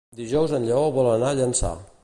Dijous 0.19 0.53
en 0.59 0.65
Lleó 0.69 0.81
vol 0.97 1.11
anar 1.11 1.31
a 1.35 1.39
Llançà. 1.43 1.75